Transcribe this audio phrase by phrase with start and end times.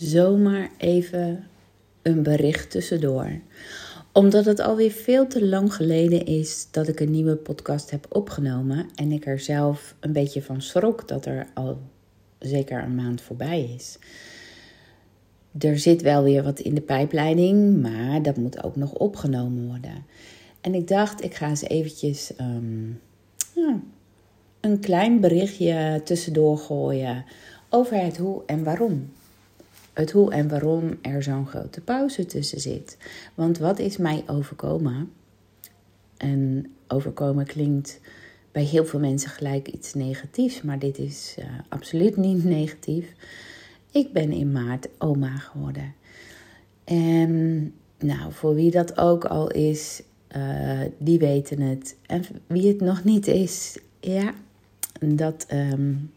[0.00, 1.44] zomaar even
[2.02, 3.30] een bericht tussendoor.
[4.12, 8.86] Omdat het alweer veel te lang geleden is dat ik een nieuwe podcast heb opgenomen.
[8.94, 11.78] En ik er zelf een beetje van schrok dat er al
[12.38, 13.98] zeker een maand voorbij is.
[15.58, 20.04] Er zit wel weer wat in de pijpleiding, maar dat moet ook nog opgenomen worden.
[20.60, 22.88] En ik dacht, ik ga eens eventjes ehm,
[23.54, 23.80] ja,
[24.60, 27.24] een klein berichtje tussendoor gooien
[27.68, 29.10] over het hoe en waarom.
[30.08, 32.96] Hoe en waarom er zo'n grote pauze tussen zit.
[33.34, 35.12] Want wat is mij overkomen?
[36.16, 38.00] En overkomen klinkt
[38.52, 43.12] bij heel veel mensen gelijk iets negatiefs, maar dit is uh, absoluut niet negatief.
[43.90, 45.94] Ik ben in maart oma geworden.
[46.84, 50.02] En nou, voor wie dat ook al is,
[50.36, 51.96] uh, die weten het.
[52.06, 54.34] En wie het nog niet is, ja,
[55.00, 56.10] dat, um,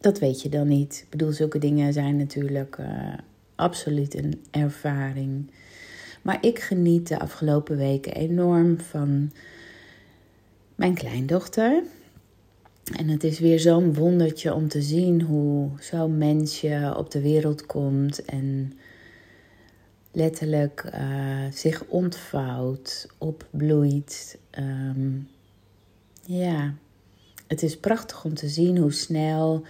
[0.00, 1.00] dat weet je dan niet.
[1.04, 3.12] Ik bedoel, zulke dingen zijn natuurlijk uh,
[3.54, 5.50] absoluut een ervaring.
[6.22, 9.32] Maar ik geniet de afgelopen weken enorm van
[10.74, 11.82] mijn kleindochter.
[12.96, 17.66] En het is weer zo'n wondertje om te zien hoe zo'n mensje op de wereld
[17.66, 18.72] komt en
[20.12, 24.38] letterlijk uh, zich ontvouwt, opbloeit.
[24.58, 25.28] Um,
[26.24, 26.74] ja,
[27.46, 29.64] het is prachtig om te zien hoe snel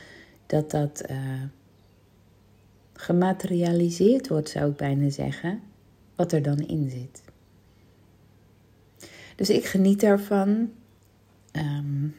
[0.49, 1.43] dat dat uh,
[2.93, 5.61] gematerialiseerd wordt, zou ik bijna zeggen,
[6.15, 7.23] wat er dan in zit.
[9.37, 10.71] Dus ik geniet daarvan.
[11.53, 12.15] Um,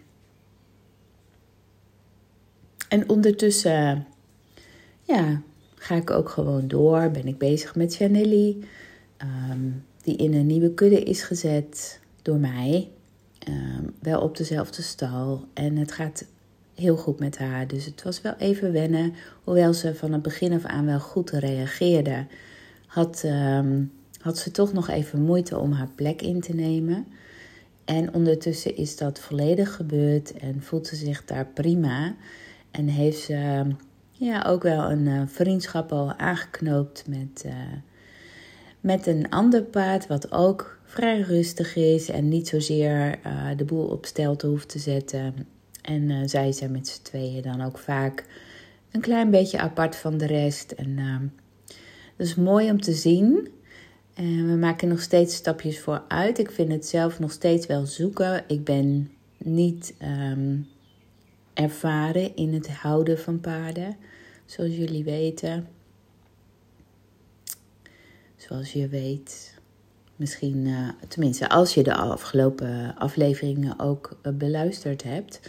[2.90, 4.08] en ondertussen,
[5.02, 5.42] ja,
[5.76, 7.12] ga ik ook gewoon door.
[7.12, 8.64] Ben ik bezig met Chanelli,
[9.52, 12.92] um, die in een nieuwe kudde is gezet door mij.
[13.48, 15.48] Um, wel op dezelfde stal.
[15.54, 16.26] En het gaat
[16.80, 17.68] heel goed met haar.
[17.68, 19.14] Dus het was wel even wennen.
[19.44, 22.26] Hoewel ze van het begin af aan wel goed reageerde,
[22.86, 23.92] had, um,
[24.22, 27.08] had ze toch nog even moeite om haar plek in te nemen.
[27.86, 32.16] En ondertussen is dat volledig gebeurd en voelt ze zich daar prima.
[32.72, 33.66] En heeft ze
[34.12, 37.54] ja, ook wel een uh, vriendschap al aangeknoopt met, uh,
[38.80, 43.86] met een ander paard, wat ook vrij rustig is en niet zozeer uh, de boel
[43.86, 45.34] op stelte hoeft te zetten.
[45.82, 48.26] En zij zijn met z'n tweeën dan ook vaak
[48.92, 50.72] een klein beetje apart van de rest.
[50.72, 50.96] En
[52.18, 53.48] dat is mooi om te zien.
[54.14, 56.40] En we maken nog steeds stapjes vooruit.
[56.40, 58.44] Ik vind het zelf nog steeds wel zoeken.
[58.48, 60.68] Ik ben niet um,
[61.54, 63.98] ervaren in het houden van paarden,
[64.46, 65.68] zoals jullie weten.
[68.36, 69.59] Zoals je weet,
[70.20, 75.40] misschien, uh, tenminste als je de afgelopen afleveringen ook uh, beluisterd hebt.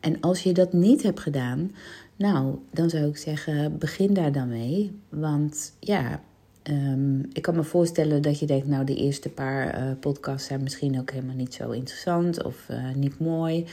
[0.00, 1.74] En als je dat niet hebt gedaan,
[2.16, 5.00] nou, dan zou ik zeggen, begin daar dan mee.
[5.08, 6.20] Want ja,
[6.62, 10.62] um, ik kan me voorstellen dat je denkt, nou, de eerste paar uh, podcasts zijn
[10.62, 13.66] misschien ook helemaal niet zo interessant of niet mooi.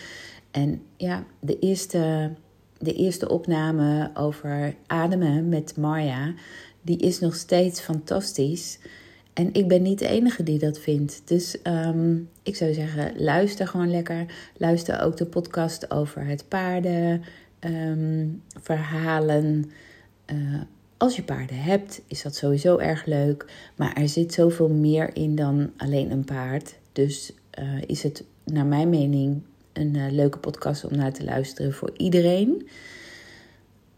[0.52, 2.32] En ja, de eerste,
[2.78, 6.34] de eerste opname over ademen met Marja,
[6.82, 8.80] die is nog steeds fantastisch.
[9.38, 11.22] En ik ben niet de enige die dat vindt.
[11.26, 14.26] Dus um, ik zou zeggen, luister gewoon lekker.
[14.58, 17.24] Luister ook de podcast over het paarden,
[17.60, 19.72] um, verhalen.
[20.34, 20.62] Uh,
[20.98, 23.46] als je paarden hebt, is dat sowieso erg leuk.
[23.76, 26.76] Maar er zit zoveel meer in dan alleen een paard.
[26.92, 29.42] Dus uh, is het, naar mijn mening,
[29.74, 32.68] een uh, leuke podcast om naar te luisteren voor iedereen.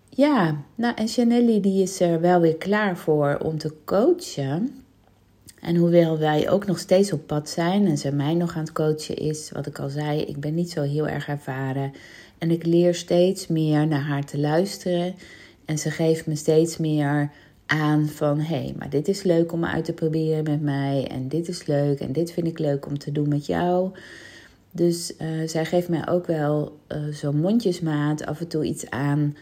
[0.10, 4.88] Ja, nou en Chanelli die is er wel weer klaar voor om te coachen.
[5.62, 8.72] En hoewel wij ook nog steeds op pad zijn en ze mij nog aan het
[8.72, 11.92] coachen is, wat ik al zei, ik ben niet zo heel erg ervaren.
[12.38, 15.16] En ik leer steeds meer naar haar te luisteren.
[15.66, 17.32] En ze geeft me steeds meer
[17.66, 21.08] aan van hé, hey, maar dit is leuk om uit te proberen met mij.
[21.12, 23.92] En dit is leuk en dit vind ik leuk om te doen met jou.
[24.72, 29.36] Dus uh, zij geeft mij ook wel uh, zo'n mondjesmaat af en toe iets aan,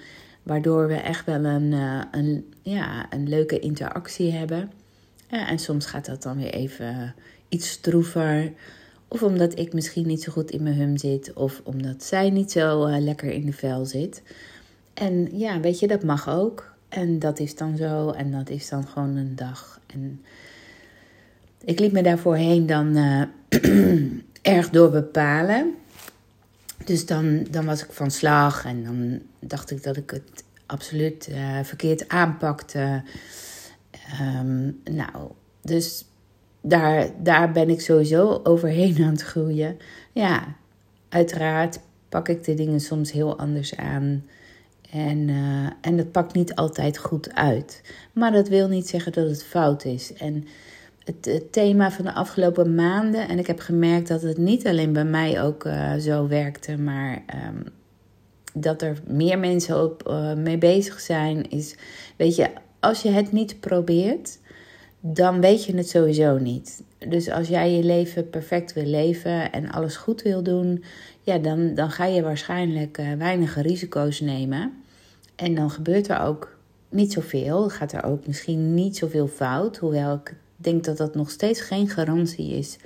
[0.43, 4.71] waardoor we echt wel een, uh, een, ja, een leuke interactie hebben.
[5.27, 7.15] Ja, en soms gaat dat dan weer even
[7.49, 8.53] iets stroever.
[9.07, 12.51] Of omdat ik misschien niet zo goed in mijn hum zit, of omdat zij niet
[12.51, 14.21] zo lekker in de vel zit.
[14.93, 16.75] En ja, weet je, dat mag ook.
[16.89, 19.79] En dat is dan zo, en dat is dan gewoon een dag.
[19.87, 20.21] En
[21.63, 22.95] ik liet me daarvoorheen dan
[24.41, 25.75] erg door bepalen.
[26.85, 31.27] Dus dan, dan was ik van slag en dan dacht ik dat ik het absoluut
[31.29, 33.03] uh, verkeerd aanpakte.
[34.21, 35.31] Um, nou,
[35.61, 36.05] dus
[36.61, 39.77] daar, daar ben ik sowieso overheen aan het groeien.
[40.11, 40.55] Ja,
[41.09, 41.79] uiteraard
[42.09, 44.23] pak ik de dingen soms heel anders aan.
[44.91, 47.81] En, uh, en dat pakt niet altijd goed uit.
[48.13, 50.13] Maar dat wil niet zeggen dat het fout is.
[50.13, 50.45] En
[51.03, 55.05] het, thema van de afgelopen maanden, en ik heb gemerkt dat het niet alleen bij
[55.05, 57.63] mij ook uh, zo werkte, maar um,
[58.53, 61.75] dat er meer mensen op, uh, mee bezig zijn, is,
[62.15, 62.49] weet je,
[62.79, 64.39] als je het niet probeert,
[64.99, 66.83] dan weet je het sowieso niet.
[67.09, 70.83] Dus als jij je leven perfect wil leven en alles goed wil doen,
[71.21, 74.73] ja, dan, dan ga je waarschijnlijk uh, weinig risico's nemen.
[75.35, 76.57] En dan gebeurt er ook
[76.89, 77.69] niet zoveel.
[77.69, 79.77] Gaat er ook misschien niet zoveel fout.
[79.77, 82.77] Hoewel ik denk dat dat nog steeds geen garantie is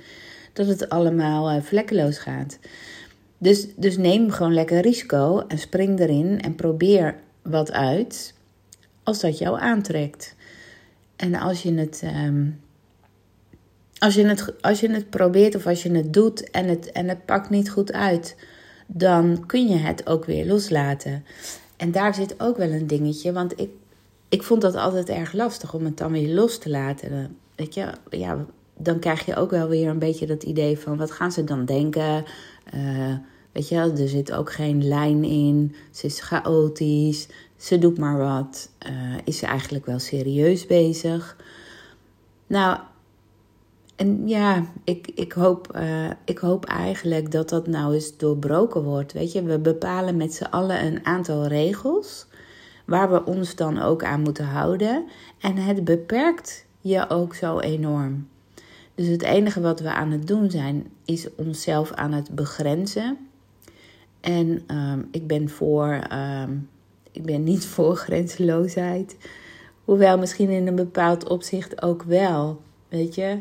[0.52, 2.58] dat het allemaal uh, vlekkeloos gaat.
[3.38, 8.34] Dus, dus neem gewoon lekker risico en spring erin en probeer wat uit
[9.02, 10.34] als dat jou aantrekt.
[11.16, 12.60] En als je het, um,
[13.98, 17.08] als je het, als je het probeert of als je het doet en het, en
[17.08, 18.36] het pakt niet goed uit,
[18.86, 21.24] dan kun je het ook weer loslaten.
[21.76, 23.70] En daar zit ook wel een dingetje, want ik,
[24.28, 27.36] ik vond dat altijd erg lastig om het dan weer los te laten.
[27.54, 28.46] Weet je, ja,
[28.76, 31.64] dan krijg je ook wel weer een beetje dat idee van wat gaan ze dan
[31.64, 32.24] denken?
[32.74, 33.14] Uh,
[33.52, 35.74] weet je, er zit ook geen lijn in.
[35.90, 37.28] Ze is chaotisch.
[37.62, 38.70] Ze doet maar wat.
[38.86, 41.36] Uh, is ze eigenlijk wel serieus bezig?
[42.46, 42.78] Nou,
[43.96, 49.12] en ja, ik, ik, hoop, uh, ik hoop eigenlijk dat dat nou eens doorbroken wordt.
[49.12, 52.26] Weet je, we bepalen met z'n allen een aantal regels
[52.86, 55.04] waar we ons dan ook aan moeten houden.
[55.38, 58.28] En het beperkt je ook zo enorm.
[58.94, 63.18] Dus het enige wat we aan het doen zijn, is onszelf aan het begrenzen.
[64.20, 66.68] En um, ik ben voor, um,
[67.12, 69.16] ik ben niet voor grenzeloosheid.
[69.84, 72.60] Hoewel misschien in een bepaald opzicht ook wel.
[72.88, 73.36] Weet je,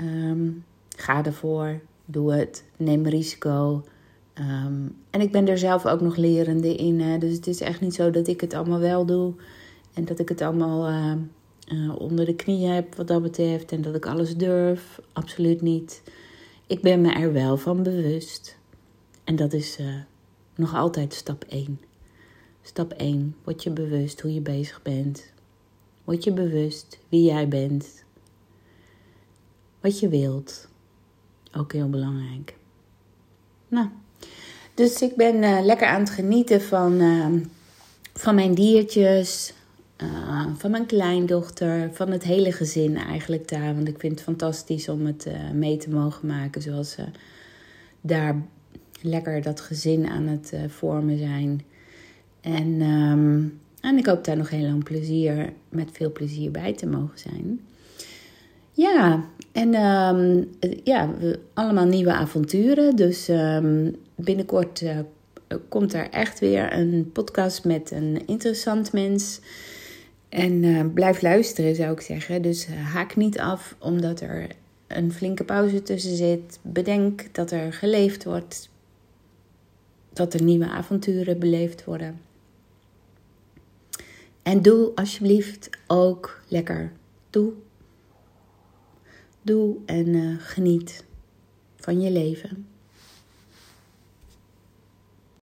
[0.00, 0.64] um,
[0.96, 3.82] ga ervoor, doe het, neem risico.
[5.10, 7.00] en ik ben er zelf ook nog lerende in.
[7.00, 7.18] Hè?
[7.18, 9.32] Dus het is echt niet zo dat ik het allemaal wel doe.
[9.94, 10.90] En dat ik het allemaal
[11.72, 13.72] uh, onder de knie heb wat dat betreft.
[13.72, 15.00] En dat ik alles durf.
[15.12, 16.02] Absoluut niet.
[16.66, 18.56] Ik ben me er wel van bewust.
[19.24, 19.86] En dat is uh,
[20.54, 21.80] nog altijd stap 1.
[22.64, 23.36] Stap 1.
[23.44, 25.24] Word je bewust hoe je bezig bent.
[26.04, 28.04] Word je bewust wie jij bent.
[29.80, 30.68] Wat je wilt.
[31.56, 32.56] Ook heel belangrijk.
[33.68, 33.88] Nou,
[34.74, 37.26] dus ik ben uh, lekker aan het genieten van, uh,
[38.14, 39.52] van mijn diertjes.
[40.02, 43.74] Uh, van mijn kleindochter, van het hele gezin eigenlijk daar.
[43.74, 46.62] Want ik vind het fantastisch om het mee te mogen maken.
[46.62, 47.04] Zoals ze
[48.00, 48.42] daar
[49.00, 51.62] lekker dat gezin aan het vormen zijn.
[52.42, 56.86] En, um, en ik hoop daar nog heel lang plezier, met veel plezier bij te
[56.86, 57.60] mogen zijn.
[58.72, 60.48] Ja, en um,
[60.84, 61.14] ja,
[61.54, 62.96] allemaal nieuwe avonturen.
[62.96, 64.98] Dus um, binnenkort uh,
[65.68, 69.40] komt er echt weer een podcast met een interessant mens.
[70.28, 72.42] En uh, blijf luisteren, zou ik zeggen.
[72.42, 74.46] Dus uh, haak niet af omdat er
[74.86, 76.58] een flinke pauze tussen zit.
[76.62, 78.70] Bedenk dat er geleefd wordt.
[80.12, 82.20] Dat er nieuwe avonturen beleefd worden.
[84.42, 86.92] En doe alsjeblieft ook lekker.
[87.30, 87.52] Doe
[89.42, 91.04] Doe en uh, geniet
[91.76, 92.66] van je leven.